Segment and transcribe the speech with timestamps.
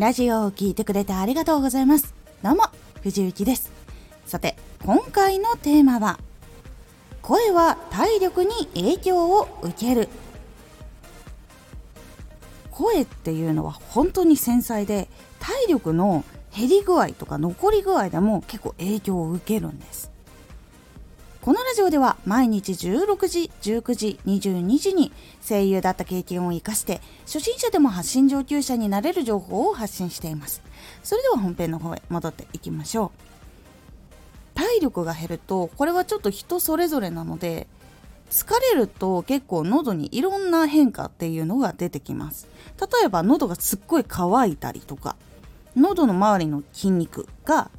[0.00, 2.14] ラジオを聴いてくれてありがとうございます。
[2.42, 2.62] どうも
[3.02, 3.70] 藤幸です。
[4.24, 6.18] さて今回のテーマは
[7.20, 10.08] 声は体力に影響を受ける。
[12.70, 15.06] 声っていうのは本当に繊細で
[15.38, 16.24] 体力の
[16.56, 20.09] 減り具合とか残り具合でも結構影響を受けるんです。
[21.42, 25.10] このラジオでは毎日16時、19時、22時に
[25.40, 30.62] 声優だった経験を活かして初心者でも発信上級者になれる情報を発信しています。
[31.02, 33.10] それでは本編の方へ戻っていきましょう。
[34.54, 37.66] 体力が減るとこれはちょっと人それぞれなので
[38.30, 42.48] 疲れると結構喉にいろんな変化っていうのが出てきます。
[42.78, 45.16] 例えば喉がすっごい乾いたりとか
[45.74, 47.70] 喉の周りの筋肉が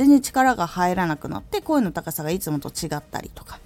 [0.00, 3.60] 全然力が入らなくなって声の高さがいつもと違ったりとか。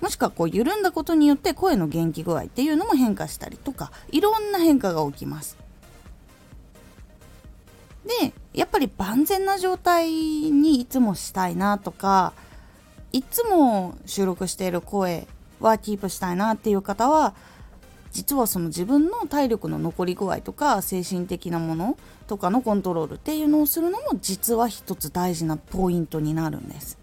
[0.00, 3.90] もしくはこう緩んだことによって声の元気具合っていうのも変化したりとか。
[4.12, 5.56] いろんな変化が起きます。
[8.06, 12.34] でやっぱり万全な状態にいつもしたいなとか
[13.12, 15.26] いつも収録している声
[15.58, 17.34] はキープしたいなっていう方は
[18.12, 26.98] 実はその自分の体力の残り具合とか精神的なものとかのコントロールっていうのをするのも実は一つ大事なポイントになるんです。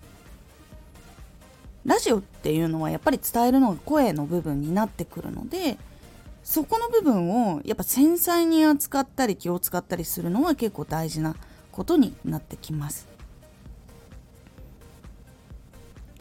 [1.85, 5.77] ラジオっていうのはやっぱり伝えるのが声の部分になってくるので
[6.43, 11.37] そこの部分をやっぱ繊細に扱ったり気を使ったりするのは結構大事な
[11.71, 13.07] ことになってきます。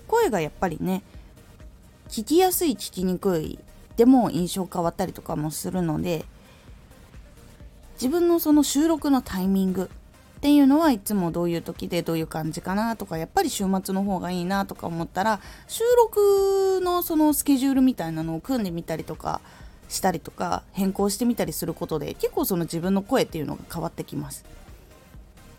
[0.07, 1.03] 声がやっぱりね
[2.09, 3.59] 聞きやすい聞きにくい
[3.97, 6.25] でも印象変わったりとかもするので
[7.95, 9.91] 自分のその収録のタイミング
[10.37, 19.41] っていうのはいつもどういう時でどういう感じかなとかやっぱり週末の方がいいなとか思ったら収録のそのスケジュールみたいなのを組んでみたりとか
[19.89, 24.45] したりとか変更してみたりすることで結構その自分の声っていうのが変わってきます。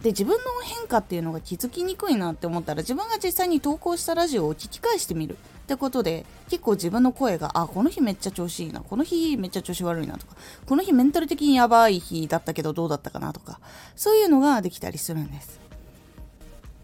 [0.01, 13.59] で自分の変化っていうのが気づきにくいなって思ったら自分が実際に投稿したラジオを聞き返してみるってことで結構自分の声があこの日めっちゃ調子いいなこの日めっちゃ調子悪いなとかこの日メンタル的にやばい日だったけどどうだったかなとか
[13.93, 15.59] そういうのができたりするんです。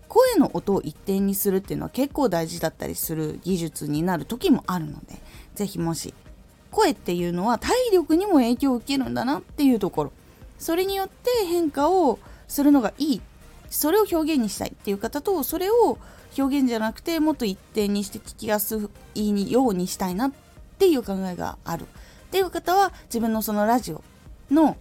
[0.09, 5.15] 声の音を一定にするっていうのは結構大事だったりする技術になる時もあるので
[5.55, 6.13] 是非もし
[6.69, 10.11] 声っていうのは体力にも影響を受けるんだなっていうところ。
[10.59, 13.21] それによって変化をするのがいい。
[13.69, 15.97] それを表現にしたいっていう方とそれを
[16.37, 20.31] 表現じゃなくてもっと一定にして聞きやすいようにしたいなっ
[20.77, 21.83] ていう考えがある。
[21.83, 21.85] っ
[22.31, 24.03] ていう方は自分のそのラジオ
[24.51, 24.75] の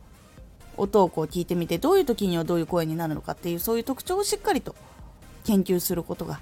[0.76, 4.74] 音をこう聞いてみてどういう時にはどういう声になるのかっていうそういう特徴をしっかりと
[5.44, 6.40] 研究することが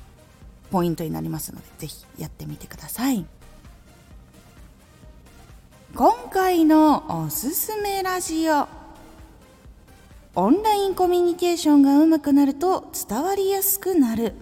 [0.70, 3.26] ポイントになりますので是非やってみてください。
[5.96, 8.68] 今回のおすすめラジオ。
[10.36, 14.34] オンラインコミュニケーションがうまくなると伝わりやすくなる。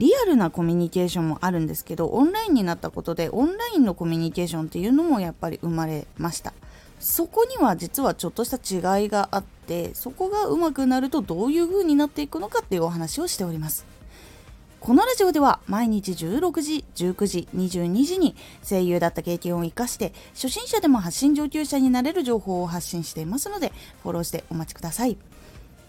[0.00, 6.54] リアルなコミュニケーションもあるんですけどオンラインになったことでオンラインのコミュニケーションっていうのもやっぱり生まれました
[6.98, 13.84] そこには実はちょっとした違いがあってそこがうまくなるとどういう風になっていくのかっていうお話をしております
[14.80, 18.34] このラジオでは毎日16時、19時、22時に
[18.66, 25.18] 声優だった経験を活かして初心者でも発信上級者になれる情報を発信していますのでフォローしてお待ちください。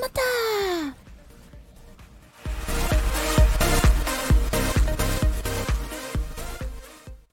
[0.00, 0.31] また。